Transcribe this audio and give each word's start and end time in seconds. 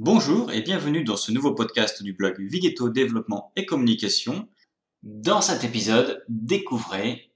Bonjour 0.00 0.52
et 0.52 0.62
bienvenue 0.62 1.02
dans 1.02 1.16
ce 1.16 1.32
nouveau 1.32 1.56
podcast 1.56 2.04
du 2.04 2.12
blog 2.12 2.36
Vigeto 2.38 2.88
Développement 2.88 3.50
et 3.56 3.66
Communication. 3.66 4.48
Dans 5.02 5.40
cet 5.40 5.64
épisode, 5.64 6.24
découvrez 6.28 7.32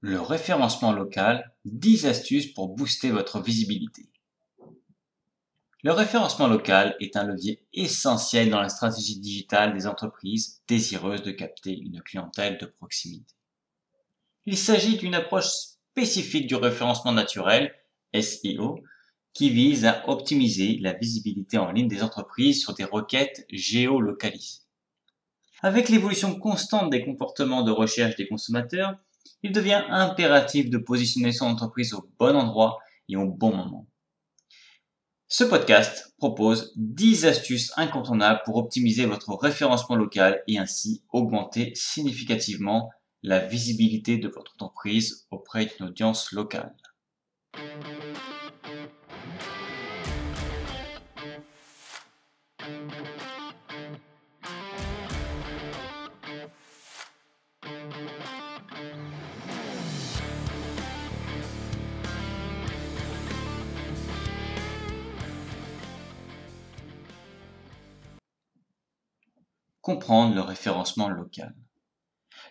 le 0.00 0.20
référencement 0.20 0.92
local, 0.92 1.52
10 1.64 2.06
astuces 2.06 2.46
pour 2.46 2.68
booster 2.68 3.10
votre 3.10 3.42
visibilité. 3.42 4.08
Le 5.82 5.90
référencement 5.90 6.46
local 6.46 6.94
est 7.00 7.16
un 7.16 7.24
levier 7.24 7.66
essentiel 7.72 8.50
dans 8.50 8.60
la 8.60 8.68
stratégie 8.68 9.18
digitale 9.18 9.74
des 9.74 9.88
entreprises 9.88 10.62
désireuses 10.68 11.24
de 11.24 11.32
capter 11.32 11.76
une 11.76 12.02
clientèle 12.02 12.56
de 12.58 12.66
proximité. 12.66 13.34
Il 14.46 14.56
s'agit 14.56 14.96
d'une 14.96 15.16
approche 15.16 15.48
spécifique 15.48 16.46
du 16.46 16.54
référencement 16.54 17.12
naturel, 17.12 17.74
SEO, 18.14 18.78
qui 19.32 19.50
vise 19.50 19.84
à 19.86 20.08
optimiser 20.08 20.78
la 20.80 20.92
visibilité 20.92 21.58
en 21.58 21.72
ligne 21.72 21.88
des 21.88 22.02
entreprises 22.02 22.60
sur 22.60 22.74
des 22.74 22.84
requêtes 22.84 23.46
géolocalisées. 23.50 24.60
Avec 25.62 25.88
l'évolution 25.88 26.38
constante 26.38 26.90
des 26.90 27.04
comportements 27.04 27.62
de 27.62 27.70
recherche 27.70 28.16
des 28.16 28.26
consommateurs, 28.26 28.96
il 29.42 29.52
devient 29.52 29.82
impératif 29.88 30.70
de 30.70 30.78
positionner 30.78 31.32
son 31.32 31.46
entreprise 31.46 31.94
au 31.94 32.08
bon 32.18 32.34
endroit 32.34 32.78
et 33.08 33.16
au 33.16 33.26
bon 33.26 33.54
moment. 33.54 33.86
Ce 35.28 35.44
podcast 35.44 36.12
propose 36.18 36.72
10 36.76 37.26
astuces 37.26 37.72
incontournables 37.76 38.40
pour 38.44 38.56
optimiser 38.56 39.06
votre 39.06 39.32
référencement 39.34 39.94
local 39.94 40.42
et 40.48 40.58
ainsi 40.58 41.04
augmenter 41.12 41.72
significativement 41.74 42.90
la 43.22 43.38
visibilité 43.38 44.16
de 44.16 44.28
votre 44.28 44.54
entreprise 44.54 45.28
auprès 45.30 45.66
d'une 45.66 45.86
audience 45.86 46.32
locale. 46.32 46.74
Comprendre 69.80 70.34
le 70.34 70.40
référencement 70.40 71.08
local. 71.08 71.54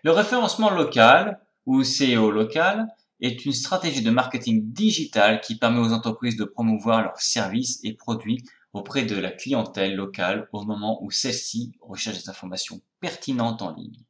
Le 0.04 0.12
référencement 0.12 0.70
local, 0.70 1.40
ou 1.66 1.84
CEO 1.84 2.32
local, 2.32 2.88
est 3.22 3.46
une 3.46 3.54
stratégie 3.54 4.02
de 4.02 4.12
marketing 4.12 4.72
digital 4.72 5.42
qui 5.42 5.58
permet 5.58 5.80
aux 5.80 5.94
entreprises 5.94 6.38
de 6.38 6.46
promouvoir 6.46 7.04
leurs 7.04 7.22
services 7.22 7.80
et 7.84 7.94
produits 7.94 8.44
auprès 8.74 9.04
de 9.04 9.18
la 9.18 9.32
clientèle 9.32 9.96
locale 9.96 10.48
au 10.54 10.64
moment 10.64 11.04
où 11.04 11.12
celle-ci 11.12 11.74
recherche 11.82 12.20
des 12.20 12.30
informations 12.30 12.82
pertinentes 13.02 13.62
en 13.62 13.74
ligne. 13.74 14.06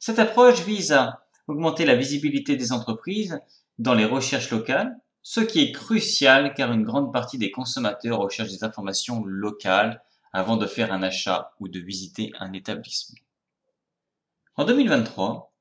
Cette 0.00 0.18
approche 0.18 0.62
vise 0.62 0.92
à 0.92 1.24
augmenter 1.48 1.84
la 1.84 1.96
visibilité 1.96 2.56
des 2.56 2.72
entreprises 2.72 3.40
dans 3.78 3.94
les 3.94 4.04
recherches 4.04 4.50
locales, 4.50 4.96
ce 5.22 5.40
qui 5.40 5.60
est 5.60 5.72
crucial 5.72 6.54
car 6.54 6.72
une 6.72 6.84
grande 6.84 7.12
partie 7.12 7.38
des 7.38 7.50
consommateurs 7.50 8.20
recherchent 8.20 8.50
des 8.50 8.64
informations 8.64 9.24
locales 9.24 10.02
avant 10.34 10.56
de 10.56 10.66
faire 10.66 10.92
un 10.92 11.04
achat 11.04 11.54
ou 11.60 11.68
de 11.68 11.78
visiter 11.78 12.32
un 12.40 12.52
établissement. 12.52 13.20
En 14.56 14.64
2023, 14.64 15.54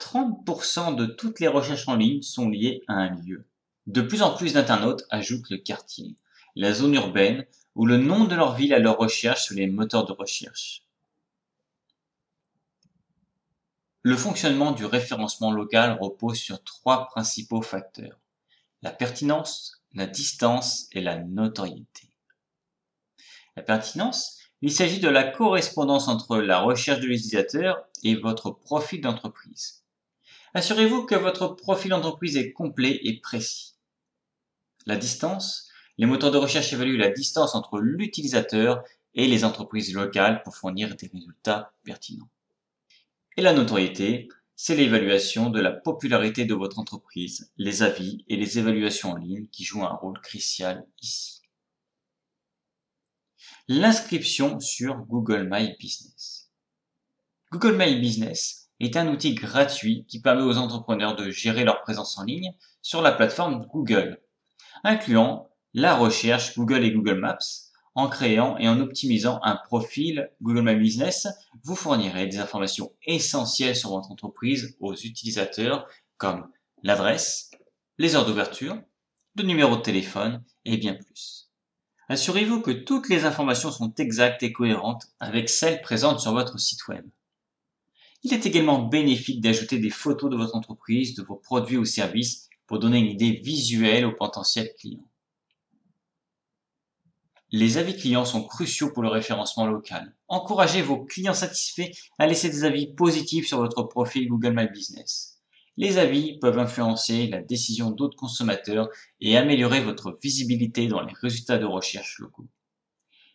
30% 0.00 0.96
de 0.96 1.04
toutes 1.04 1.40
les 1.40 1.46
recherches 1.46 1.86
en 1.88 1.94
ligne 1.94 2.22
sont 2.22 2.48
liées 2.48 2.82
à 2.88 2.94
un 2.94 3.10
lieu. 3.10 3.46
De 3.86 4.00
plus 4.00 4.22
en 4.22 4.34
plus 4.34 4.54
d'internautes 4.54 5.04
ajoutent 5.10 5.50
le 5.50 5.58
quartier, 5.58 6.16
la 6.56 6.72
zone 6.72 6.94
urbaine 6.94 7.44
ou 7.74 7.84
le 7.84 7.98
nom 7.98 8.24
de 8.24 8.34
leur 8.34 8.54
ville 8.54 8.72
à 8.72 8.78
leur 8.78 8.96
recherche 8.96 9.44
sur 9.44 9.56
les 9.56 9.66
moteurs 9.66 10.06
de 10.06 10.12
recherche. 10.12 10.82
Le 14.00 14.16
fonctionnement 14.16 14.72
du 14.72 14.86
référencement 14.86 15.52
local 15.52 15.98
repose 16.00 16.38
sur 16.38 16.64
trois 16.64 17.06
principaux 17.08 17.62
facteurs. 17.62 18.18
La 18.80 18.90
pertinence, 18.90 19.82
la 19.92 20.06
distance 20.06 20.88
et 20.92 21.02
la 21.02 21.18
notoriété. 21.18 22.13
La 23.56 23.62
pertinence, 23.62 24.40
il 24.62 24.72
s'agit 24.72 24.98
de 24.98 25.08
la 25.08 25.22
correspondance 25.22 26.08
entre 26.08 26.38
la 26.38 26.60
recherche 26.60 26.98
de 26.98 27.06
l'utilisateur 27.06 27.84
et 28.02 28.16
votre 28.16 28.50
profil 28.50 29.00
d'entreprise. 29.00 29.84
Assurez-vous 30.54 31.06
que 31.06 31.14
votre 31.14 31.48
profil 31.48 31.90
d'entreprise 31.90 32.36
est 32.36 32.52
complet 32.52 32.98
et 33.04 33.20
précis. 33.20 33.74
La 34.86 34.96
distance, 34.96 35.68
les 35.98 36.06
moteurs 36.06 36.32
de 36.32 36.38
recherche 36.38 36.72
évaluent 36.72 36.96
la 36.96 37.10
distance 37.10 37.54
entre 37.54 37.78
l'utilisateur 37.78 38.82
et 39.14 39.28
les 39.28 39.44
entreprises 39.44 39.94
locales 39.94 40.42
pour 40.42 40.56
fournir 40.56 40.96
des 40.96 41.06
résultats 41.06 41.72
pertinents. 41.84 42.28
Et 43.36 43.42
la 43.42 43.52
notoriété, 43.52 44.28
c'est 44.56 44.74
l'évaluation 44.74 45.50
de 45.50 45.60
la 45.60 45.70
popularité 45.70 46.44
de 46.44 46.54
votre 46.54 46.80
entreprise, 46.80 47.52
les 47.56 47.84
avis 47.84 48.24
et 48.28 48.36
les 48.36 48.58
évaluations 48.58 49.12
en 49.12 49.16
ligne 49.16 49.46
qui 49.52 49.62
jouent 49.62 49.84
un 49.84 49.94
rôle 49.94 50.20
crucial 50.20 50.84
ici 51.00 51.43
l'inscription 53.68 54.60
sur 54.60 54.96
Google 55.06 55.48
My 55.50 55.74
Business. 55.78 56.50
Google 57.50 57.76
My 57.78 57.98
Business 57.98 58.68
est 58.78 58.96
un 58.96 59.08
outil 59.08 59.34
gratuit 59.34 60.04
qui 60.06 60.20
permet 60.20 60.42
aux 60.42 60.58
entrepreneurs 60.58 61.16
de 61.16 61.30
gérer 61.30 61.64
leur 61.64 61.80
présence 61.80 62.18
en 62.18 62.24
ligne 62.24 62.52
sur 62.82 63.00
la 63.00 63.12
plateforme 63.12 63.66
Google, 63.72 64.20
incluant 64.82 65.48
la 65.72 65.96
recherche 65.96 66.54
Google 66.56 66.84
et 66.84 66.92
Google 66.92 67.20
Maps. 67.20 67.38
En 67.94 68.08
créant 68.08 68.58
et 68.58 68.68
en 68.68 68.80
optimisant 68.80 69.40
un 69.44 69.56
profil 69.56 70.30
Google 70.42 70.64
My 70.64 70.74
Business, 70.74 71.28
vous 71.62 71.76
fournirez 71.76 72.26
des 72.26 72.38
informations 72.38 72.92
essentielles 73.06 73.76
sur 73.76 73.90
votre 73.90 74.10
entreprise 74.10 74.76
aux 74.80 74.94
utilisateurs 74.94 75.86
comme 76.18 76.50
l'adresse, 76.82 77.50
les 77.98 78.14
heures 78.14 78.26
d'ouverture, 78.26 78.78
le 79.36 79.44
numéro 79.44 79.76
de 79.76 79.82
téléphone 79.82 80.42
et 80.64 80.76
bien 80.76 80.94
plus. 80.94 81.43
Assurez-vous 82.08 82.60
que 82.60 82.70
toutes 82.70 83.08
les 83.08 83.24
informations 83.24 83.70
sont 83.70 83.94
exactes 83.94 84.42
et 84.42 84.52
cohérentes 84.52 85.06
avec 85.20 85.48
celles 85.48 85.80
présentes 85.80 86.20
sur 86.20 86.32
votre 86.32 86.58
site 86.58 86.86
web. 86.88 87.06
Il 88.22 88.32
est 88.32 88.46
également 88.46 88.82
bénéfique 88.82 89.40
d'ajouter 89.40 89.78
des 89.78 89.90
photos 89.90 90.30
de 90.30 90.36
votre 90.36 90.54
entreprise, 90.54 91.14
de 91.14 91.22
vos 91.22 91.36
produits 91.36 91.76
ou 91.76 91.84
services 91.84 92.48
pour 92.66 92.78
donner 92.78 92.98
une 92.98 93.10
idée 93.10 93.32
visuelle 93.32 94.06
aux 94.06 94.14
potentiels 94.14 94.72
clients. 94.78 95.08
Les 97.50 97.78
avis 97.78 97.96
clients 97.96 98.24
sont 98.24 98.42
cruciaux 98.42 98.92
pour 98.92 99.02
le 99.02 99.08
référencement 99.08 99.66
local. 99.66 100.14
Encouragez 100.28 100.82
vos 100.82 101.04
clients 101.04 101.34
satisfaits 101.34 101.90
à 102.18 102.26
laisser 102.26 102.48
des 102.48 102.64
avis 102.64 102.92
positifs 102.94 103.46
sur 103.46 103.58
votre 103.58 103.84
profil 103.84 104.28
Google 104.28 104.54
My 104.56 104.66
Business. 104.66 105.33
Les 105.76 105.98
avis 105.98 106.38
peuvent 106.38 106.58
influencer 106.58 107.26
la 107.26 107.42
décision 107.42 107.90
d'autres 107.90 108.16
consommateurs 108.16 108.88
et 109.20 109.36
améliorer 109.36 109.80
votre 109.80 110.16
visibilité 110.22 110.86
dans 110.86 111.02
les 111.02 111.12
résultats 111.14 111.58
de 111.58 111.64
recherche 111.64 112.18
locaux. 112.20 112.48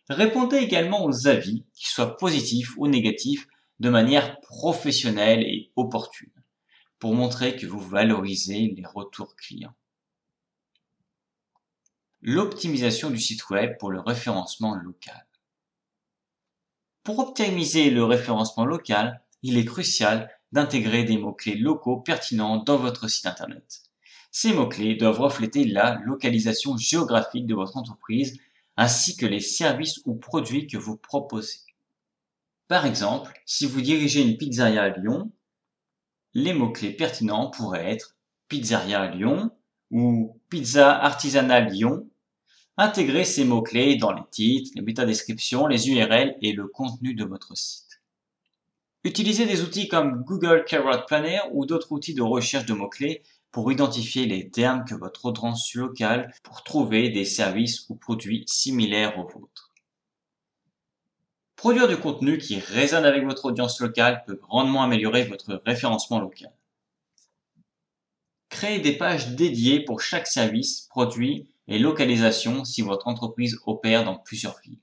Répondez 0.08 0.56
également 0.56 1.04
aux 1.04 1.28
avis, 1.28 1.64
qu'ils 1.74 1.88
soient 1.88 2.16
positifs 2.16 2.74
ou 2.78 2.88
négatifs, 2.88 3.46
de 3.78 3.90
manière 3.90 4.40
professionnelle 4.40 5.42
et 5.42 5.70
opportune, 5.76 6.32
pour 6.98 7.14
montrer 7.14 7.56
que 7.56 7.66
vous 7.66 7.80
valorisez 7.80 8.74
les 8.76 8.86
retours 8.86 9.36
clients. 9.36 9.74
L'optimisation 12.22 13.10
du 13.10 13.18
site 13.18 13.48
web 13.50 13.76
pour 13.78 13.90
le 13.90 14.00
référencement 14.00 14.74
local. 14.74 15.26
Pour 17.02 17.18
optimiser 17.18 17.90
le 17.90 18.04
référencement 18.04 18.66
local, 18.66 19.22
il 19.42 19.56
est 19.56 19.64
crucial 19.64 20.30
d'intégrer 20.52 21.04
des 21.04 21.16
mots-clés 21.16 21.56
locaux 21.56 21.98
pertinents 21.98 22.62
dans 22.62 22.76
votre 22.76 23.08
site 23.08 23.26
Internet. 23.26 23.82
Ces 24.32 24.52
mots-clés 24.52 24.94
doivent 24.94 25.20
refléter 25.20 25.64
la 25.64 26.00
localisation 26.04 26.76
géographique 26.76 27.46
de 27.46 27.54
votre 27.54 27.76
entreprise 27.76 28.38
ainsi 28.76 29.16
que 29.16 29.26
les 29.26 29.40
services 29.40 30.00
ou 30.06 30.14
produits 30.14 30.66
que 30.66 30.78
vous 30.78 30.96
proposez. 30.96 31.58
Par 32.68 32.86
exemple, 32.86 33.32
si 33.44 33.66
vous 33.66 33.80
dirigez 33.80 34.22
une 34.22 34.36
pizzeria 34.36 34.84
à 34.84 34.88
Lyon, 34.90 35.32
les 36.34 36.54
mots-clés 36.54 36.92
pertinents 36.92 37.50
pourraient 37.50 37.90
être 37.90 38.14
pizzeria 38.48 39.00
à 39.00 39.10
Lyon 39.10 39.50
ou 39.90 40.40
pizza 40.48 40.96
artisanale 40.96 41.70
Lyon. 41.72 42.08
Intégrez 42.76 43.24
ces 43.24 43.44
mots-clés 43.44 43.96
dans 43.96 44.12
les 44.12 44.22
titres, 44.30 44.70
les 44.76 44.82
métadescriptions, 44.82 45.66
les 45.66 45.90
URL 45.90 46.36
et 46.40 46.52
le 46.52 46.68
contenu 46.68 47.14
de 47.14 47.24
votre 47.24 47.56
site. 47.56 47.89
Utilisez 49.02 49.46
des 49.46 49.62
outils 49.62 49.88
comme 49.88 50.24
Google 50.24 50.64
Keyword 50.66 51.06
Planner 51.06 51.40
ou 51.52 51.64
d'autres 51.64 51.90
outils 51.92 52.12
de 52.12 52.20
recherche 52.20 52.66
de 52.66 52.74
mots-clés 52.74 53.22
pour 53.50 53.72
identifier 53.72 54.26
les 54.26 54.50
termes 54.50 54.84
que 54.84 54.94
votre 54.94 55.24
audience 55.24 55.74
locale 55.74 56.34
pour 56.42 56.62
trouver 56.62 57.08
des 57.08 57.24
services 57.24 57.88
ou 57.88 57.94
produits 57.94 58.44
similaires 58.46 59.18
aux 59.18 59.26
vôtres. 59.26 59.72
Produire 61.56 61.88
du 61.88 61.96
contenu 61.96 62.36
qui 62.36 62.58
résonne 62.58 63.06
avec 63.06 63.24
votre 63.24 63.46
audience 63.46 63.80
locale 63.80 64.22
peut 64.26 64.36
grandement 64.36 64.82
améliorer 64.82 65.24
votre 65.24 65.62
référencement 65.64 66.20
local. 66.20 66.52
Créez 68.50 68.80
des 68.80 68.98
pages 68.98 69.30
dédiées 69.30 69.84
pour 69.84 70.02
chaque 70.02 70.26
service, 70.26 70.88
produit 70.90 71.48
et 71.68 71.78
localisation 71.78 72.64
si 72.64 72.82
votre 72.82 73.08
entreprise 73.08 73.58
opère 73.64 74.04
dans 74.04 74.16
plusieurs 74.16 74.58
villes. 74.60 74.78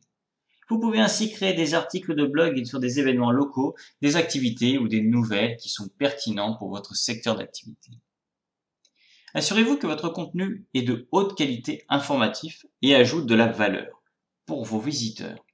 Vous 0.69 0.79
pouvez 0.79 0.99
ainsi 0.99 1.31
créer 1.31 1.53
des 1.53 1.73
articles 1.73 2.13
de 2.15 2.25
blog 2.25 2.65
sur 2.65 2.79
des 2.79 2.99
événements 2.99 3.31
locaux, 3.31 3.75
des 4.01 4.17
activités 4.17 4.77
ou 4.77 4.87
des 4.87 5.01
nouvelles 5.01 5.55
qui 5.57 5.69
sont 5.69 5.87
pertinentes 5.87 6.59
pour 6.59 6.69
votre 6.69 6.95
secteur 6.95 7.35
d'activité. 7.35 7.91
Assurez-vous 9.33 9.77
que 9.77 9.87
votre 9.87 10.09
contenu 10.09 10.65
est 10.73 10.81
de 10.81 11.07
haute 11.11 11.37
qualité 11.37 11.85
informatif 11.89 12.65
et 12.81 12.95
ajoute 12.95 13.27
de 13.27 13.35
la 13.35 13.47
valeur 13.47 14.01
pour 14.45 14.65
vos 14.65 14.79
visiteurs. 14.79 15.45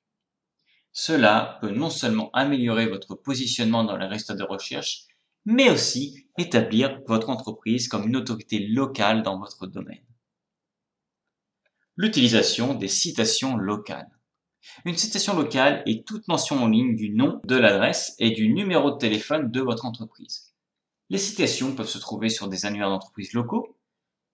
Cela 0.91 1.57
peut 1.59 1.71
non 1.71 1.89
seulement 1.89 2.29
améliorer 2.31 2.87
votre 2.87 3.15
positionnement 3.15 3.83
dans 3.83 3.97
les 3.97 4.05
résultats 4.05 4.35
de 4.35 4.43
recherche, 4.43 5.07
mais 5.45 5.69
aussi 5.69 6.27
établir 6.37 7.01
votre 7.07 7.29
entreprise 7.29 7.87
comme 7.87 8.07
une 8.07 8.15
autorité 8.15 8.59
locale 8.59 9.23
dans 9.23 9.39
votre 9.39 9.67
domaine. 9.67 10.05
L'utilisation 11.97 12.75
des 12.75 12.87
citations 12.87 13.57
locales. 13.57 14.09
Une 14.85 14.97
citation 14.97 15.35
locale 15.35 15.83
est 15.85 16.05
toute 16.07 16.27
mention 16.27 16.63
en 16.63 16.67
ligne 16.67 16.95
du 16.95 17.09
nom, 17.09 17.41
de 17.45 17.55
l'adresse 17.55 18.15
et 18.19 18.31
du 18.31 18.53
numéro 18.53 18.91
de 18.91 18.97
téléphone 18.97 19.51
de 19.51 19.61
votre 19.61 19.85
entreprise. 19.85 20.53
Les 21.09 21.17
citations 21.17 21.75
peuvent 21.75 21.87
se 21.87 21.97
trouver 21.97 22.29
sur 22.29 22.47
des 22.47 22.65
annuaires 22.65 22.89
d'entreprises 22.89 23.33
locaux, 23.33 23.77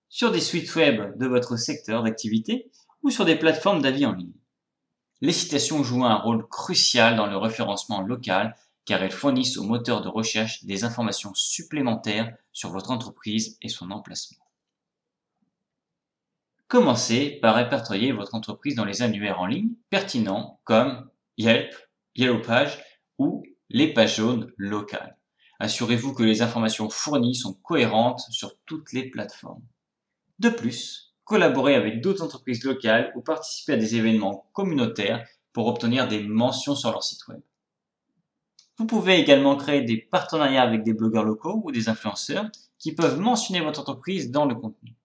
sur 0.08 0.32
des 0.32 0.40
sites 0.40 0.76
web 0.76 1.18
de 1.18 1.28
votre 1.28 1.56
secteur 1.58 2.04
d'activité 2.04 2.72
ou 3.04 3.10
sur 3.10 3.26
des 3.26 3.36
plateformes 3.36 3.82
d'avis 3.82 4.06
en 4.06 4.14
ligne. 4.14 4.34
Les 5.22 5.34
citations 5.34 5.84
jouent 5.84 6.06
un 6.06 6.16
rôle 6.16 6.48
crucial 6.48 7.16
dans 7.16 7.28
le 7.28 7.38
référencement 7.38 8.02
local 8.02 8.56
car 8.86 9.04
elles 9.04 9.12
fournissent 9.12 9.58
aux 9.58 9.66
moteurs 9.66 10.02
de 10.02 10.10
recherche 10.10 10.64
des 10.64 10.84
informations 10.84 11.34
supplémentaires 11.36 12.36
sur 12.54 12.72
votre 12.72 12.92
entreprise 12.92 13.58
et 13.62 13.70
son 13.70 13.92
emplacement. 13.92 14.49
Commencez 16.70 17.40
par 17.42 17.56
répertorier 17.56 18.12
votre 18.12 18.36
entreprise 18.36 18.76
dans 18.76 18.86
les 18.86 19.02
annuaires 19.02 19.40
en 19.40 19.48
ligne 19.48 19.72
pertinents 19.90 20.62
comme 20.66 21.10
Yelp, 21.36 21.74
Yellow 22.16 22.44
Page 22.44 22.78
ou 23.18 23.44
les 23.72 23.92
pages 23.92 24.18
jaunes 24.18 24.54
locales. 24.56 25.18
Assurez-vous 25.58 26.14
que 26.14 26.22
les 26.22 26.44
informations 26.44 26.88
fournies 26.88 27.34
sont 27.34 27.56
cohérentes 27.56 28.22
sur 28.30 28.56
toutes 28.68 28.94
les 28.94 29.10
plateformes. 29.10 29.64
De 30.38 30.50
plus, 30.50 31.16
collaborez 31.24 31.74
avec 31.74 32.02
d'autres 32.02 32.24
entreprises 32.24 32.64
locales 32.64 33.12
ou 33.16 33.22
participez 33.22 33.74
à 33.74 33.78
des 33.78 33.96
événements 33.96 34.48
communautaires 34.54 35.28
pour 35.54 35.66
obtenir 35.66 36.08
des 36.08 36.22
mentions 36.22 36.76
sur 36.76 36.92
leur 36.92 37.02
site 37.02 37.28
web. 37.30 37.42
Vous 38.78 38.86
pouvez 38.86 39.18
également 39.18 39.56
créer 39.56 39.82
des 39.82 39.98
partenariats 39.98 40.62
avec 40.62 40.84
des 40.84 40.94
blogueurs 40.94 41.26
locaux 41.26 41.64
ou 41.64 41.72
des 41.72 41.90
influenceurs 41.90 42.48
qui 42.78 42.94
peuvent 42.94 43.20
mentionner 43.20 43.60
votre 43.60 43.80
entreprise 43.80 44.30
dans 44.30 44.46
le 44.46 44.54
contenu 44.54 44.99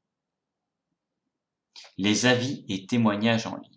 les 1.96 2.26
avis 2.26 2.64
et 2.68 2.86
témoignages 2.86 3.46
en 3.46 3.56
ligne. 3.56 3.70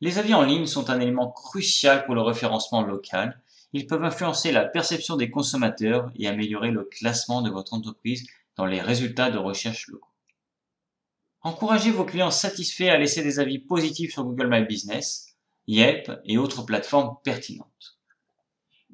Les 0.00 0.18
avis 0.18 0.34
en 0.34 0.42
ligne 0.42 0.66
sont 0.66 0.90
un 0.90 1.00
élément 1.00 1.30
crucial 1.30 2.04
pour 2.04 2.14
le 2.14 2.20
référencement 2.20 2.82
local. 2.82 3.40
Ils 3.72 3.86
peuvent 3.86 4.04
influencer 4.04 4.52
la 4.52 4.64
perception 4.64 5.16
des 5.16 5.30
consommateurs 5.30 6.10
et 6.16 6.28
améliorer 6.28 6.70
le 6.70 6.84
classement 6.84 7.42
de 7.42 7.50
votre 7.50 7.72
entreprise 7.74 8.26
dans 8.56 8.66
les 8.66 8.80
résultats 8.80 9.30
de 9.30 9.38
recherche 9.38 9.88
locaux. 9.88 10.10
Encouragez 11.42 11.90
vos 11.90 12.04
clients 12.04 12.30
satisfaits 12.30 12.88
à 12.88 12.98
laisser 12.98 13.22
des 13.22 13.38
avis 13.38 13.58
positifs 13.58 14.12
sur 14.12 14.24
Google 14.24 14.48
My 14.50 14.64
Business, 14.64 15.36
Yelp 15.66 16.10
et 16.24 16.38
autres 16.38 16.62
plateformes 16.64 17.16
pertinentes. 17.24 17.98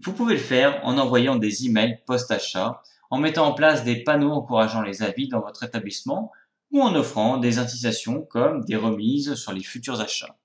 Vous 0.02 0.12
pouvez 0.12 0.34
le 0.34 0.40
faire 0.40 0.80
en 0.84 0.98
envoyant 0.98 1.36
des 1.36 1.66
emails 1.66 2.00
post-achat, 2.06 2.82
en 3.10 3.18
mettant 3.18 3.46
en 3.46 3.54
place 3.54 3.84
des 3.84 4.02
panneaux 4.02 4.32
encourageant 4.32 4.82
les 4.82 5.02
avis 5.02 5.28
dans 5.28 5.40
votre 5.40 5.62
établissement 5.62 6.32
ou 6.72 6.82
en 6.82 6.94
offrant 6.94 7.36
des 7.36 7.58
incitations 7.58 8.22
comme 8.22 8.64
des 8.64 8.76
remises 8.76 9.34
sur 9.34 9.52
les 9.52 9.62
futurs 9.62 10.00
achats. 10.00 10.36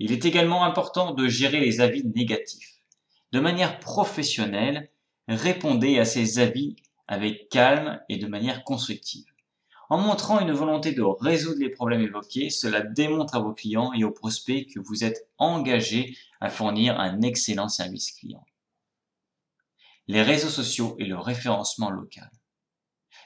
Il 0.00 0.12
est 0.12 0.24
également 0.24 0.64
important 0.64 1.14
de 1.14 1.28
gérer 1.28 1.60
les 1.60 1.80
avis 1.80 2.04
négatifs. 2.04 2.80
De 3.32 3.40
manière 3.40 3.78
professionnelle, 3.78 4.90
répondez 5.28 5.98
à 5.98 6.04
ces 6.04 6.40
avis 6.40 6.76
avec 7.06 7.48
calme 7.48 8.00
et 8.08 8.16
de 8.16 8.26
manière 8.26 8.64
constructive. 8.64 9.26
En 9.90 9.98
montrant 9.98 10.40
une 10.40 10.52
volonté 10.52 10.92
de 10.92 11.02
résoudre 11.02 11.60
les 11.60 11.68
problèmes 11.68 12.00
évoqués, 12.00 12.50
cela 12.50 12.80
démontre 12.80 13.36
à 13.36 13.40
vos 13.40 13.52
clients 13.52 13.92
et 13.92 14.02
aux 14.02 14.10
prospects 14.10 14.66
que 14.72 14.80
vous 14.80 15.04
êtes 15.04 15.28
engagé 15.38 16.16
à 16.40 16.50
fournir 16.50 16.98
un 16.98 17.20
excellent 17.20 17.68
service 17.68 18.12
client. 18.12 18.44
Les 20.08 20.22
réseaux 20.22 20.48
sociaux 20.48 20.96
et 20.98 21.04
le 21.04 21.18
référencement 21.18 21.90
local. 21.90 22.30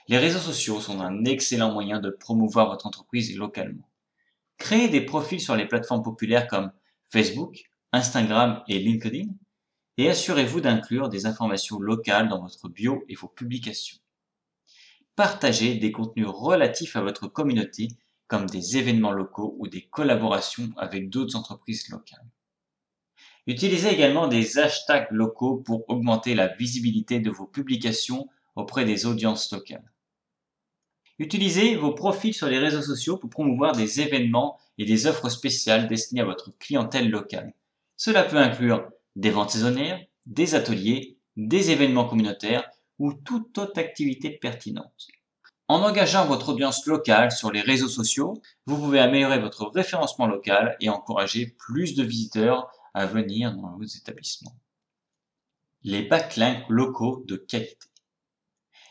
Les 0.09 0.17
réseaux 0.17 0.39
sociaux 0.39 0.81
sont 0.81 1.01
un 1.01 1.27
excellent 1.27 1.71
moyen 1.71 2.01
de 2.01 2.09
promouvoir 2.09 2.71
votre 2.71 2.87
entreprise 2.87 3.37
localement. 3.37 3.87
Créez 4.57 4.89
des 4.89 5.03
profils 5.03 5.41
sur 5.41 5.55
les 5.55 5.67
plateformes 5.67 6.03
populaires 6.03 6.47
comme 6.47 6.73
Facebook, 7.11 7.65
Instagram 7.93 8.63
et 8.69 8.79
LinkedIn 8.79 9.29
et 9.99 10.09
assurez-vous 10.09 10.63
d'inclure 10.63 11.11
des 11.11 11.27
informations 11.27 11.79
locales 11.79 12.29
dans 12.29 12.41
votre 12.41 12.71
bio 12.71 13.05
et 13.11 13.17
vos 13.17 13.29
publications. 13.29 13.99
Partagez 15.15 15.75
des 15.75 15.93
contenus 15.93 16.29
relatifs 16.29 16.97
à 16.97 17.03
votre 17.03 17.29
communauté 17.29 17.89
comme 18.29 18.47
des 18.47 18.79
événements 18.79 19.13
locaux 19.13 19.57
ou 19.59 19.69
des 19.69 19.83
collaborations 19.83 20.71
avec 20.79 21.11
d'autres 21.11 21.37
entreprises 21.37 21.89
locales. 21.91 22.27
Utilisez 23.47 23.93
également 23.93 24.29
des 24.29 24.59
hashtags 24.59 25.09
locaux 25.11 25.59
pour 25.59 25.85
augmenter 25.91 26.35
la 26.35 26.49
visibilité 26.49 27.21
de 27.21 27.31
vos 27.31 27.47
publications 27.47 28.27
auprès 28.57 28.87
des 28.87 29.05
audiences 29.05 29.53
locales. 29.53 29.91
Utilisez 31.19 31.75
vos 31.75 31.93
profils 31.93 32.35
sur 32.35 32.49
les 32.49 32.59
réseaux 32.59 32.83
sociaux 32.83 33.17
pour 33.17 33.31
promouvoir 33.31 33.73
des 33.73 34.01
événements 34.01 34.59
et 34.79 34.85
des 34.85 35.07
offres 35.07 35.29
spéciales 35.29 35.89
destinées 35.89 36.21
à 36.21 36.27
votre 36.27 36.57
clientèle 36.59 37.11
locale. 37.11 37.55
Cela 37.97 38.23
peut 38.23 38.39
inclure 38.39 38.89
des 39.17 39.31
ventes 39.31 39.51
saisonnières, 39.51 40.01
des 40.27 40.55
ateliers, 40.55 41.19
des 41.37 41.73
événements 41.73 42.09
communautaires 42.09 42.71
ou 43.01 43.13
toute 43.13 43.59
autre 43.59 43.81
activité 43.81 44.31
pertinente. 44.31 45.09
En 45.67 45.83
engageant 45.83 46.25
votre 46.27 46.51
audience 46.51 46.87
locale 46.87 47.33
sur 47.33 47.51
les 47.51 47.61
réseaux 47.61 47.89
sociaux, 47.89 48.41
vous 48.67 48.79
pouvez 48.79 49.01
améliorer 49.01 49.39
votre 49.39 49.67
référencement 49.67 50.27
local 50.27 50.77
et 50.81 50.89
encourager 50.89 51.47
plus 51.59 51.95
de 51.95 52.05
visiteurs 52.05 52.71
à 52.95 53.07
venir 53.07 53.55
dans 53.55 53.77
vos 53.77 53.85
établissements. 53.85 54.57
Les 55.83 56.03
backlinks 56.03 56.65
locaux 56.69 57.23
de 57.27 57.37
qualité. 57.37 57.88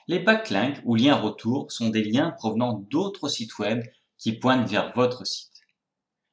Les 0.09 0.19
backlinks 0.19 0.79
ou 0.85 0.95
liens 0.95 1.15
retour 1.15 1.69
sont 1.69 1.89
des 1.89 2.03
liens 2.03 2.31
provenant 2.31 2.85
d'autres 2.89 3.27
sites 3.27 3.59
web 3.59 3.83
qui 4.17 4.31
pointent 4.31 4.69
vers 4.69 4.93
votre 4.95 5.25
site. 5.25 5.51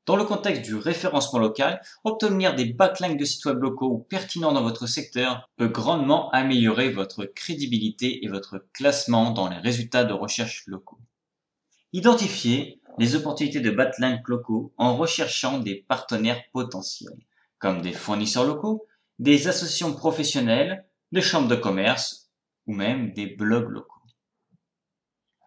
Dans 0.07 0.17
le 0.17 0.25
contexte 0.25 0.63
du 0.63 0.77
référencement 0.77 1.41
local, 1.41 1.81
obtenir 2.05 2.55
des 2.55 2.67
backlinks 2.67 3.19
de 3.19 3.25
sites 3.25 3.47
web 3.47 3.61
locaux 3.61 3.91
ou 3.91 3.99
pertinents 3.99 4.53
dans 4.53 4.63
votre 4.63 4.87
secteur 4.87 5.49
peut 5.57 5.69
grandement 5.69 6.31
améliorer 6.31 6.91
votre 6.91 7.25
crédibilité 7.25 8.25
et 8.25 8.29
votre 8.29 8.65
classement 8.75 9.33
dans 9.33 9.49
les 9.49 9.57
résultats 9.57 10.05
de 10.05 10.13
recherche 10.13 10.65
locaux. 10.67 11.01
Identifiez 11.93 12.81
les 12.99 13.17
opportunités 13.17 13.61
de 13.61 13.71
backlinks 13.71 14.29
locaux 14.29 14.73
en 14.77 14.97
recherchant 14.97 15.59
des 15.59 15.85
partenaires 15.89 16.43
potentiels, 16.53 17.19
comme 17.59 17.83
des 17.83 17.93
fournisseurs 17.93 18.47
locaux, 18.47 18.87
des 19.19 19.49
associations 19.49 19.95
professionnelles, 19.95 20.85
des 21.11 21.23
chambres 21.23 21.49
de 21.49 21.57
commerce 21.57 22.24
ou 22.67 22.75
même 22.75 23.13
des 23.13 23.27
blogs 23.27 23.71
locaux. 23.71 24.01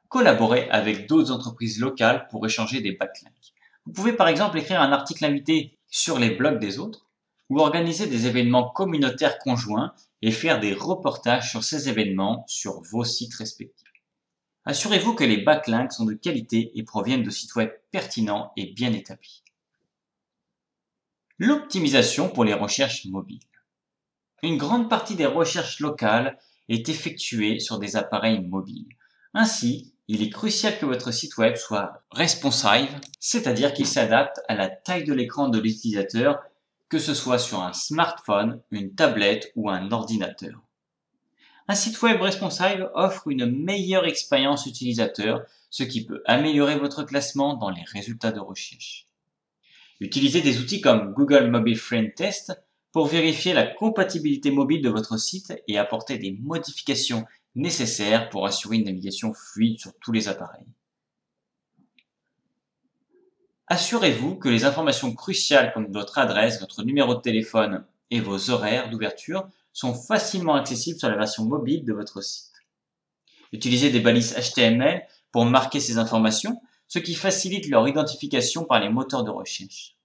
Collaborez 0.10 0.70
avec 0.70 1.08
d'autres 1.08 1.32
entreprises 1.32 1.80
locales 1.80 2.28
pour 2.30 2.46
échanger 2.46 2.82
des 2.82 2.94
backlinks. 2.94 3.54
Vous 3.86 3.92
pouvez 3.92 4.14
par 4.14 4.28
exemple 4.28 4.58
écrire 4.58 4.82
un 4.82 4.92
article 4.92 5.26
invité 5.26 5.78
sur 5.90 6.20
les 6.20 6.32
blogs 6.32 6.60
des 6.60 6.80
autres 6.80 7.08
ou 7.50 7.60
organiser 7.60 8.08
des 8.08 8.28
événements 8.28 8.70
communautaires 8.70 9.40
conjoints 9.40 9.94
et 10.22 10.32
faire 10.32 10.60
des 10.60 10.74
reportages 10.74 11.50
sur 11.50 11.64
ces 11.64 11.90
événements 11.90 12.44
sur 12.48 12.82
vos 12.82 13.04
sites 13.04 13.36
respectifs. 13.36 13.88
Assurez-vous 14.66 15.14
que 15.14 15.24
les 15.24 15.38
backlinks 15.38 15.94
sont 15.94 16.06
de 16.06 16.14
qualité 16.14 16.72
et 16.76 16.84
proviennent 16.84 17.24
de 17.24 17.30
sites 17.30 17.56
web 17.56 17.72
pertinents 17.92 18.52
et 18.58 18.66
bien 18.66 18.92
établis. 18.92 19.44
L'optimisation 21.38 22.30
pour 22.30 22.44
les 22.44 22.54
recherches 22.54 23.06
mobiles. 23.06 23.40
Une 24.44 24.58
grande 24.58 24.90
partie 24.90 25.16
des 25.16 25.26
recherches 25.26 25.80
locales 25.80 26.38
est 26.70 26.90
effectué 26.90 27.60
sur 27.60 27.80
des 27.80 27.96
appareils 27.96 28.42
mobiles. 28.42 28.88
Ainsi, 29.34 29.94
il 30.08 30.24
est 30.24 30.30
crucial 30.30 30.78
que 30.80 30.86
votre 30.86 31.12
site 31.12 31.38
web 31.38 31.56
soit 31.56 32.04
responsive, 32.12 33.00
c'est-à-dire 33.20 33.74
qu'il 33.74 33.88
s'adapte 33.88 34.40
à 34.48 34.56
la 34.56 34.70
taille 34.70 35.04
de 35.04 35.14
l'écran 35.14 35.50
de 35.50 35.60
l'utilisateur, 35.60 36.40
que 36.90 37.00
ce 37.00 37.14
soit 37.14 37.40
sur 37.40 37.62
un 37.62 37.74
smartphone, 37.74 38.62
une 38.72 38.96
tablette 38.96 39.52
ou 39.56 39.70
un 39.70 39.92
ordinateur. 39.92 40.62
Un 41.68 41.76
site 41.76 42.02
web 42.02 42.22
responsive 42.22 42.90
offre 42.94 43.28
une 43.28 43.46
meilleure 43.46 44.06
expérience 44.06 44.66
utilisateur, 44.66 45.42
ce 45.70 45.84
qui 45.84 46.06
peut 46.06 46.24
améliorer 46.26 46.80
votre 46.80 47.04
classement 47.04 47.56
dans 47.56 47.70
les 47.70 47.84
résultats 47.84 48.32
de 48.32 48.40
recherche. 48.40 49.06
Utilisez 50.00 50.42
des 50.42 50.60
outils 50.60 50.80
comme 50.80 51.14
Google 51.14 51.50
Mobile 51.50 51.78
Friend 51.78 52.14
Test 52.16 52.54
pour 52.92 53.08
vérifier 53.08 53.54
la 53.54 53.68
compatibilité 53.68 54.52
mobile 54.52 54.82
de 54.82 54.90
votre 54.90 55.18
site 55.18 55.54
et 55.68 55.78
apporter 55.78 56.18
des 56.18 56.32
modifications 56.32 57.26
nécessaires 57.56 58.30
pour 58.30 58.46
assurer 58.46 58.78
une 58.78 58.86
navigation 58.86 59.34
fluide 59.34 59.80
sur 59.80 59.94
tous 60.02 60.12
les 60.12 60.28
appareils. 60.28 60.66
Assurez-vous 63.68 64.36
que 64.36 64.48
les 64.48 64.64
informations 64.64 65.14
cruciales 65.14 65.74
comme 65.74 65.92
votre 65.92 66.18
adresse, 66.20 66.62
votre 66.62 66.84
numéro 66.84 67.16
de 67.16 67.20
téléphone 67.20 67.86
et 68.12 68.22
vos 68.22 68.50
horaires 68.50 68.90
d'ouverture 68.90 69.50
sont 69.74 69.94
facilement 69.94 70.56
accessibles 70.56 70.98
sur 70.98 71.10
la 71.10 71.18
version 71.18 71.44
mobile 71.44 71.84
de 71.84 71.92
votre 71.92 72.22
site. 72.22 72.54
Utilisez 73.52 73.90
des 73.90 74.00
balises 74.00 74.36
HTML 74.36 75.06
pour 75.32 75.46
marquer 75.46 75.82
ces 75.82 75.98
informations, 75.98 76.62
ce 76.88 77.00
qui 77.00 77.14
facilite 77.14 77.68
leur 77.68 77.88
identification 77.88 78.64
par 78.64 78.80
les 78.80 78.90
moteurs 78.90 79.26
de 79.26 79.32
recherche. 79.32 79.97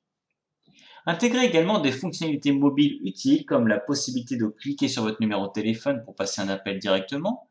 Intégrez 1.04 1.44
également 1.44 1.80
des 1.80 1.90
fonctionnalités 1.90 2.52
mobiles 2.52 3.00
utiles 3.02 3.44
comme 3.44 3.66
la 3.66 3.80
possibilité 3.80 4.36
de 4.36 4.46
cliquer 4.46 4.88
sur 4.88 5.02
votre 5.02 5.20
numéro 5.20 5.48
de 5.48 5.52
téléphone 5.52 6.02
pour 6.04 6.14
passer 6.14 6.40
un 6.40 6.48
appel 6.48 6.78
directement 6.78 7.48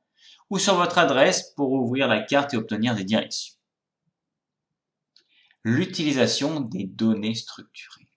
ou 0.49 0.57
sur 0.57 0.75
votre 0.75 0.97
adresse 0.97 1.53
pour 1.55 1.71
ouvrir 1.71 2.07
la 2.07 2.21
carte 2.21 2.53
et 2.53 2.57
obtenir 2.57 2.95
des 2.95 3.03
directions. 3.03 3.55
L'utilisation 5.63 6.61
des 6.61 6.85
données 6.85 7.35
structurées. 7.35 8.07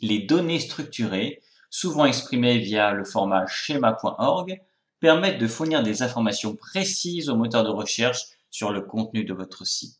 Les 0.00 0.20
données 0.20 0.60
structurées, 0.60 1.42
souvent 1.68 2.06
exprimées 2.06 2.58
via 2.58 2.92
le 2.92 3.04
format 3.04 3.46
schéma.org, 3.46 4.60
permettent 5.00 5.40
de 5.40 5.46
fournir 5.46 5.82
des 5.82 6.02
informations 6.02 6.56
précises 6.56 7.28
au 7.28 7.36
moteur 7.36 7.64
de 7.64 7.70
recherche 7.70 8.22
sur 8.50 8.72
le 8.72 8.80
contenu 8.80 9.24
de 9.24 9.34
votre 9.34 9.66
site. 9.66 9.99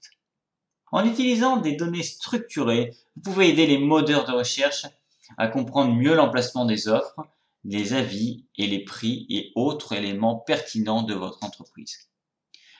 En 0.92 1.04
utilisant 1.04 1.56
des 1.56 1.76
données 1.76 2.02
structurées, 2.02 2.94
vous 3.16 3.23
pouvez 3.23 3.49
aider 3.49 3.66
les 3.66 3.78
modeurs 3.78 4.25
de 4.25 4.32
recherche 4.32 4.87
à 5.38 5.49
comprendre 5.49 5.94
mieux 5.94 6.14
l'emplacement 6.14 6.64
des 6.64 6.88
offres, 6.88 7.26
les 7.64 7.92
avis 7.92 8.44
et 8.56 8.66
les 8.66 8.85
prix 8.85 9.26
et 9.28 9.52
autres 9.54 9.92
éléments 9.92 10.37
pertinents 10.37 11.02
de 11.02 11.14
votre 11.14 11.44
entreprise. 11.44 12.09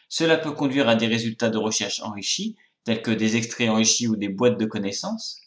Cela 0.09 0.37
peut 0.37 0.53
conduire 0.53 0.89
à 0.89 0.97
des 0.97 1.07
résultats 1.07 1.51
de 1.51 1.59
recherche 1.59 2.01
enrichis, 2.01 2.57
tels 2.85 3.03
que 3.03 3.11
des 3.13 3.37
extraits 3.37 3.69
enrichis 3.69 4.09
ou 4.09 4.17
des 4.17 4.29
boîtes 4.29 4.59
de 4.59 4.67
connaissances, 4.67 5.41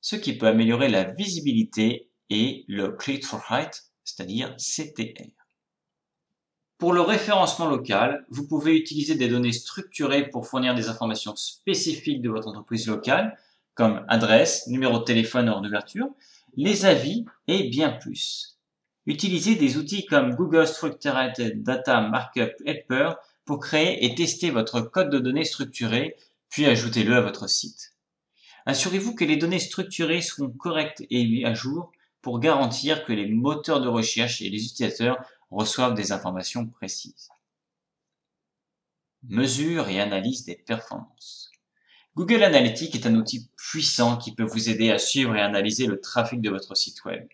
ce 0.00 0.16
qui 0.16 0.38
peut 0.38 0.46
améliorer 0.46 0.88
la 0.88 1.04
visibilité 1.04 2.10
et 2.30 2.64
le 2.68 2.92
click 2.92 3.26
for 3.26 3.42
height, 3.50 3.90
c'est-à-dire 4.04 4.56
CTR. 4.56 5.35
Pour 6.78 6.92
le 6.92 7.00
référencement 7.00 7.68
local, 7.68 8.26
vous 8.28 8.46
pouvez 8.46 8.76
utiliser 8.76 9.14
des 9.14 9.28
données 9.28 9.52
structurées 9.52 10.28
pour 10.28 10.46
fournir 10.46 10.74
des 10.74 10.90
informations 10.90 11.34
spécifiques 11.34 12.20
de 12.20 12.28
votre 12.28 12.48
entreprise 12.48 12.86
locale, 12.86 13.38
comme 13.74 14.04
adresse, 14.08 14.66
numéro 14.66 14.98
de 14.98 15.04
téléphone 15.04 15.48
hors 15.48 15.62
d'ouverture, 15.62 16.08
les 16.54 16.84
avis 16.84 17.24
et 17.48 17.70
bien 17.70 17.92
plus. 17.92 18.58
Utilisez 19.06 19.54
des 19.54 19.78
outils 19.78 20.04
comme 20.04 20.34
Google 20.34 20.66
Structured 20.66 21.62
Data 21.62 22.02
Markup 22.02 22.52
Helper 22.66 23.12
pour 23.46 23.60
créer 23.60 24.04
et 24.04 24.14
tester 24.14 24.50
votre 24.50 24.82
code 24.82 25.08
de 25.08 25.18
données 25.18 25.44
structuré, 25.44 26.16
puis 26.50 26.66
ajoutez-le 26.66 27.16
à 27.16 27.22
votre 27.22 27.48
site. 27.48 27.94
Assurez-vous 28.66 29.14
que 29.14 29.24
les 29.24 29.36
données 29.36 29.60
structurées 29.60 30.20
sont 30.20 30.50
correctes 30.50 31.04
et 31.08 31.24
mises 31.24 31.46
à 31.46 31.54
jour 31.54 31.92
pour 32.20 32.40
garantir 32.40 33.04
que 33.04 33.12
les 33.12 33.28
moteurs 33.28 33.80
de 33.80 33.88
recherche 33.88 34.42
et 34.42 34.50
les 34.50 34.64
utilisateurs 34.64 35.18
reçoivent 35.50 35.94
des 35.94 36.12
informations 36.12 36.66
précises. 36.66 37.28
Mesure 39.28 39.88
et 39.88 40.00
analyse 40.00 40.44
des 40.44 40.56
performances. 40.56 41.50
Google 42.14 42.44
Analytics 42.44 42.94
est 42.94 43.06
un 43.06 43.14
outil 43.14 43.50
puissant 43.56 44.16
qui 44.16 44.34
peut 44.34 44.44
vous 44.44 44.70
aider 44.70 44.90
à 44.90 44.98
suivre 44.98 45.36
et 45.36 45.40
analyser 45.40 45.86
le 45.86 46.00
trafic 46.00 46.40
de 46.40 46.48
votre 46.50 46.74
site 46.74 47.04
web. 47.04 47.28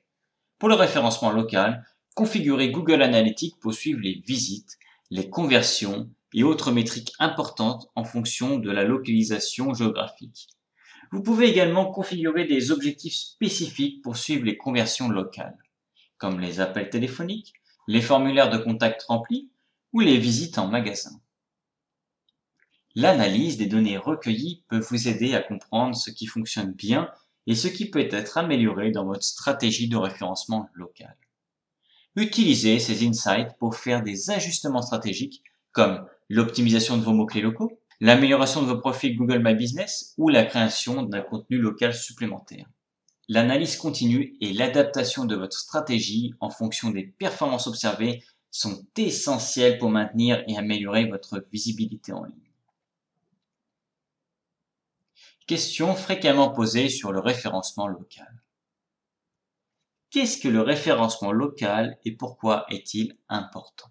Pour 0.59 0.69
le 0.69 0.75
référencement 0.75 1.31
local, 1.31 1.87
configurez 2.15 2.71
Google 2.71 3.03
Analytics 3.03 3.59
pour 3.61 3.75
suivre 3.75 4.01
les 4.01 4.23
visites, 4.27 4.79
les 5.11 5.31
conversions 5.31 6.11
et 6.33 6.43
autres 6.43 6.73
métriques 6.73 7.13
importantes 7.19 7.91
en 7.95 8.05
fonction 8.05 8.59
de 8.59 8.71
la 8.71 8.85
localisation 8.85 9.75
géographique. 9.75 10.49
Vous 11.13 11.23
pouvez 11.23 11.49
également 11.49 11.93
configurer 11.93 12.47
des 12.47 12.71
objectifs 12.71 13.15
spécifiques 13.15 14.03
pour 14.03 14.17
suivre 14.17 14.45
les 14.45 14.57
conversions 14.57 15.09
locales, 15.09 15.59
comme 16.17 16.41
les 16.41 16.61
appels 16.61 16.89
téléphoniques, 16.89 17.53
les 17.89 18.01
formulaires 18.01 18.51
de 18.51 18.59
contact 18.59 19.03
remplis 19.03 19.51
ou 19.93 20.01
les 20.01 20.19
visites 20.19 20.59
en 20.59 20.69
magasin. 20.69 21.21
L'analyse 22.95 23.57
des 23.57 23.67
données 23.67 23.97
recueillies 23.97 24.65
peut 24.69 24.79
vous 24.79 25.09
aider 25.09 25.35
à 25.35 25.43
comprendre 25.43 25.97
ce 25.97 26.11
qui 26.11 26.27
fonctionne 26.27 26.73
bien 26.73 27.11
et 27.47 27.55
ce 27.55 27.69
qui 27.69 27.91
peut 27.91 28.09
être 28.11 28.39
amélioré 28.39 28.91
dans 28.91 29.07
votre 29.07 29.25
stratégie 29.25 29.89
de 29.89 29.97
référencement 29.97 30.69
local. 30.75 31.17
Utilisez 32.15 32.79
ces 32.79 33.07
insights 33.07 33.57
pour 33.59 33.77
faire 33.77 34.03
des 34.03 34.31
ajustements 34.31 34.83
stratégiques 34.83 35.43
comme 35.73 36.07
l'optimisation 36.29 36.99
de 36.99 37.03
vos 37.03 37.13
mots-clés 37.13 37.41
locaux, 37.41 37.81
l'amélioration 38.01 38.63
de 38.63 38.67
vos 38.67 38.79
profils 38.79 39.17
Google 39.17 39.43
My 39.43 39.55
Business 39.55 40.13
ou 40.19 40.29
la 40.29 40.45
création 40.45 41.03
d'un 41.03 41.23
contenu 41.23 41.57
local 41.57 41.95
supplémentaire. 41.95 42.67
L'analyse 43.33 43.79
continue 43.79 44.37
et 44.43 44.53
l'adaptation 44.53 45.25
de 45.25 45.35
votre 45.35 45.57
stratégie 45.57 46.35
en 46.41 46.51
fonction 46.51 46.91
des 46.91 47.05
performances 47.05 47.67
observées 47.67 48.23
sont 48.51 48.85
essentielles 48.99 49.79
pour 49.79 49.89
maintenir 49.89 50.45
et 50.49 50.59
améliorer 50.59 51.07
votre 51.07 51.43
visibilité 51.51 52.13
en 52.13 52.25
ligne. 52.25 52.53
Question 55.47 55.95
fréquemment 55.95 56.51
posée 56.51 56.91
sur 56.91 57.11
le 57.11 57.21
référencement 57.21 57.89
local. 57.89 58.43
Qu'est-ce 60.11 60.37
que 60.37 60.49
le 60.49 60.61
référencement 60.61 61.33
local 61.33 61.99
et 62.05 62.13
pourquoi 62.15 62.67
est-il 62.69 63.17
important? 63.31 63.89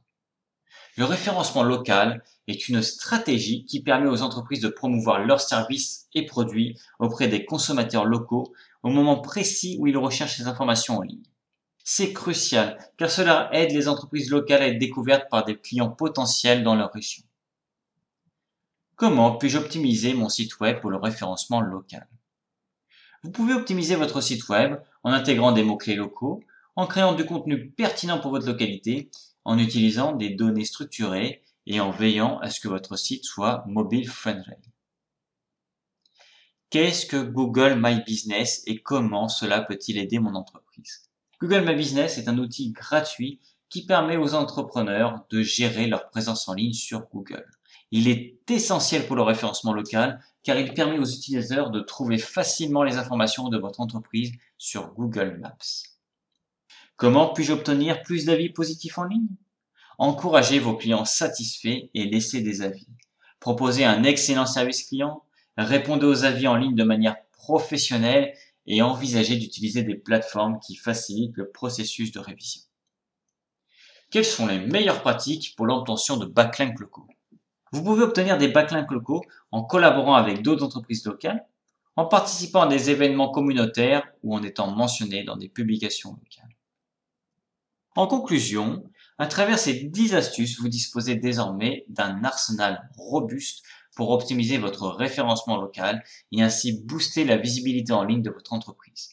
Le 0.97 1.05
référencement 1.05 1.63
local 1.63 2.23
est 2.51 2.69
une 2.69 2.81
stratégie 2.81 3.65
qui 3.65 3.81
permet 3.81 4.07
aux 4.07 4.21
entreprises 4.21 4.61
de 4.61 4.67
promouvoir 4.67 5.25
leurs 5.25 5.41
services 5.41 6.07
et 6.13 6.25
produits 6.25 6.77
auprès 6.99 7.27
des 7.27 7.45
consommateurs 7.45 8.05
locaux 8.05 8.53
au 8.83 8.89
moment 8.89 9.19
précis 9.19 9.77
où 9.79 9.87
ils 9.87 9.97
recherchent 9.97 10.37
ces 10.37 10.47
informations 10.47 10.97
en 10.97 11.01
ligne. 11.01 11.23
C'est 11.83 12.13
crucial 12.13 12.77
car 12.97 13.09
cela 13.09 13.49
aide 13.53 13.71
les 13.71 13.87
entreprises 13.87 14.29
locales 14.29 14.61
à 14.61 14.67
être 14.67 14.77
découvertes 14.77 15.29
par 15.29 15.43
des 15.43 15.57
clients 15.57 15.89
potentiels 15.89 16.63
dans 16.63 16.75
leur 16.75 16.91
région. 16.91 17.23
Comment 18.95 19.35
puis-je 19.35 19.57
optimiser 19.57 20.13
mon 20.13 20.29
site 20.29 20.59
web 20.59 20.79
pour 20.79 20.91
le 20.91 20.97
référencement 20.97 21.59
local? 21.59 22.07
Vous 23.23 23.31
pouvez 23.31 23.53
optimiser 23.53 23.95
votre 23.95 24.21
site 24.21 24.47
web 24.49 24.79
en 25.03 25.11
intégrant 25.11 25.51
des 25.51 25.63
mots-clés 25.63 25.95
locaux, 25.95 26.43
en 26.75 26.87
créant 26.87 27.13
du 27.13 27.25
contenu 27.25 27.69
pertinent 27.69 28.19
pour 28.19 28.31
votre 28.31 28.45
localité, 28.45 29.09
en 29.43 29.57
utilisant 29.57 30.13
des 30.13 30.29
données 30.29 30.65
structurées 30.65 31.41
et 31.67 31.79
en 31.79 31.91
veillant 31.91 32.39
à 32.39 32.49
ce 32.49 32.59
que 32.59 32.67
votre 32.67 32.97
site 32.97 33.25
soit 33.25 33.63
mobile 33.67 34.09
friendly. 34.09 34.55
Qu'est-ce 36.69 37.05
que 37.05 37.21
Google 37.21 37.75
My 37.77 38.01
Business 38.03 38.63
et 38.65 38.81
comment 38.81 39.27
cela 39.27 39.61
peut-il 39.61 39.97
aider 39.97 40.19
mon 40.19 40.35
entreprise? 40.35 41.03
Google 41.41 41.65
My 41.65 41.75
Business 41.75 42.17
est 42.17 42.29
un 42.29 42.37
outil 42.37 42.71
gratuit 42.71 43.41
qui 43.69 43.85
permet 43.85 44.17
aux 44.17 44.35
entrepreneurs 44.35 45.25
de 45.29 45.41
gérer 45.41 45.87
leur 45.87 46.09
présence 46.09 46.47
en 46.47 46.53
ligne 46.53 46.73
sur 46.73 47.07
Google. 47.09 47.45
Il 47.91 48.07
est 48.07 48.39
essentiel 48.49 49.05
pour 49.05 49.17
le 49.17 49.21
référencement 49.21 49.73
local 49.73 50.23
car 50.43 50.57
il 50.57 50.73
permet 50.73 50.97
aux 50.97 51.05
utilisateurs 51.05 51.71
de 51.71 51.81
trouver 51.81 52.17
facilement 52.17 52.83
les 52.83 52.97
informations 52.97 53.49
de 53.49 53.57
votre 53.57 53.81
entreprise 53.81 54.31
sur 54.57 54.93
Google 54.93 55.39
Maps. 55.41 55.57
Comment 56.95 57.33
puis-je 57.33 57.51
obtenir 57.51 58.01
plus 58.03 58.25
d'avis 58.25 58.49
positifs 58.49 58.97
en 58.97 59.05
ligne? 59.05 59.27
Encouragez 60.03 60.57
vos 60.57 60.75
clients 60.75 61.05
satisfaits 61.05 61.91
et 61.93 62.05
laissez 62.05 62.41
des 62.41 62.63
avis. 62.63 62.87
Proposez 63.39 63.85
un 63.85 64.03
excellent 64.03 64.47
service 64.47 64.87
client 64.87 65.23
répondez 65.57 66.07
aux 66.07 66.23
avis 66.23 66.47
en 66.47 66.55
ligne 66.55 66.73
de 66.73 66.83
manière 66.83 67.17
professionnelle 67.33 68.33
et 68.65 68.81
envisagez 68.81 69.35
d'utiliser 69.35 69.83
des 69.83 69.93
plateformes 69.93 70.59
qui 70.59 70.75
facilitent 70.75 71.37
le 71.37 71.51
processus 71.51 72.11
de 72.11 72.17
révision. 72.17 72.63
Quelles 74.09 74.25
sont 74.25 74.47
les 74.47 74.57
meilleures 74.57 75.03
pratiques 75.03 75.53
pour 75.55 75.67
l'obtention 75.67 76.17
de 76.17 76.25
backlinks 76.25 76.79
locaux? 76.79 77.05
Vous 77.71 77.83
pouvez 77.83 78.01
obtenir 78.01 78.39
des 78.39 78.47
backlinks 78.47 78.89
locaux 78.89 79.21
en 79.51 79.63
collaborant 79.63 80.15
avec 80.15 80.41
d'autres 80.41 80.65
entreprises 80.65 81.05
locales, 81.05 81.45
en 81.95 82.07
participant 82.07 82.61
à 82.61 82.67
des 82.67 82.89
événements 82.89 83.29
communautaires 83.29 84.07
ou 84.23 84.33
en 84.33 84.41
étant 84.41 84.71
mentionné 84.71 85.23
dans 85.23 85.37
des 85.37 85.47
publications 85.47 86.09
locales. 86.09 86.55
En 87.95 88.07
conclusion, 88.07 88.83
à 89.21 89.27
travers 89.27 89.59
ces 89.59 89.75
10 89.75 90.15
astuces, 90.15 90.59
vous 90.59 90.67
disposez 90.67 91.13
désormais 91.13 91.85
d'un 91.89 92.23
arsenal 92.23 92.89
robuste 92.97 93.63
pour 93.95 94.09
optimiser 94.09 94.57
votre 94.57 94.87
référencement 94.87 95.57
local 95.57 96.03
et 96.31 96.41
ainsi 96.41 96.81
booster 96.81 97.23
la 97.23 97.37
visibilité 97.37 97.93
en 97.93 98.03
ligne 98.03 98.23
de 98.23 98.31
votre 98.31 98.51
entreprise. 98.51 99.09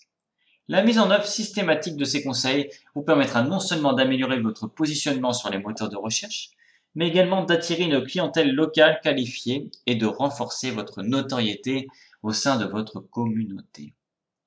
La 0.66 0.82
mise 0.82 0.98
en 0.98 1.10
œuvre 1.10 1.26
systématique 1.26 1.96
de 1.96 2.06
ces 2.06 2.24
conseils 2.24 2.70
vous 2.94 3.02
permettra 3.02 3.42
non 3.42 3.60
seulement 3.60 3.92
d'améliorer 3.92 4.40
votre 4.40 4.66
positionnement 4.66 5.34
sur 5.34 5.50
les 5.50 5.58
moteurs 5.58 5.90
de 5.90 5.96
recherche, 5.96 6.52
mais 6.94 7.08
également 7.08 7.44
d'attirer 7.44 7.84
une 7.84 8.02
clientèle 8.02 8.54
locale 8.54 9.00
qualifiée 9.02 9.70
et 9.84 9.96
de 9.96 10.06
renforcer 10.06 10.70
votre 10.70 11.02
notoriété 11.02 11.86
au 12.22 12.32
sein 12.32 12.56
de 12.56 12.64
votre 12.64 13.00
communauté. 13.00 13.92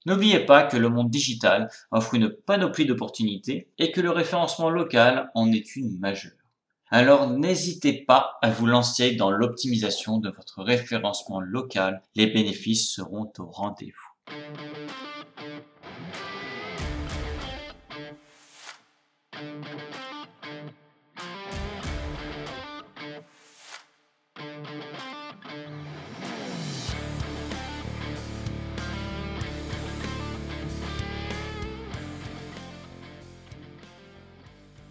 N'oubliez 0.05 0.39
pas 0.39 0.63
que 0.63 0.77
le 0.77 0.89
monde 0.89 1.12
digital 1.12 1.70
offre 1.91 2.15
une 2.15 2.29
panoplie 2.29 2.86
d'opportunités 2.86 3.70
et 3.77 3.91
que 3.91 4.01
le 4.01 4.10
référencement 4.10 4.70
local 4.70 5.29
en 5.36 5.51
est 5.51 5.75
une 5.75 6.00
majeure. 6.00 6.31
Alors 6.89 7.29
n'hésitez 7.29 7.93
pas 7.93 8.38
à 8.41 8.50
vous 8.50 8.65
lancer 8.65 9.15
dans 9.15 9.31
l'optimisation 9.31 10.17
de 10.17 10.29
votre 10.29 10.63
référencement 10.63 11.39
local, 11.39 12.01
les 12.15 12.27
bénéfices 12.27 12.91
seront 12.91 13.31
au 13.38 13.46
rendez-vous. 13.46 14.12